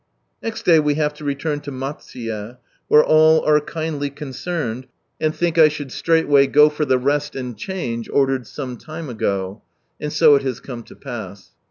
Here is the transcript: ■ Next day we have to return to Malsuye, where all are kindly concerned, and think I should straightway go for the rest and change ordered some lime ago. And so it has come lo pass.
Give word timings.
■ 0.01 0.03
Next 0.41 0.65
day 0.65 0.79
we 0.79 0.95
have 0.95 1.13
to 1.13 1.23
return 1.23 1.59
to 1.59 1.69
Malsuye, 1.71 2.57
where 2.87 3.03
all 3.05 3.45
are 3.45 3.59
kindly 3.61 4.09
concerned, 4.09 4.87
and 5.19 5.35
think 5.35 5.59
I 5.59 5.67
should 5.67 5.91
straightway 5.91 6.47
go 6.47 6.69
for 6.69 6.85
the 6.85 6.97
rest 6.97 7.35
and 7.35 7.55
change 7.55 8.09
ordered 8.09 8.47
some 8.47 8.79
lime 8.87 9.09
ago. 9.09 9.61
And 9.99 10.11
so 10.11 10.33
it 10.33 10.41
has 10.41 10.59
come 10.59 10.83
lo 10.89 10.95
pass. 10.97 11.51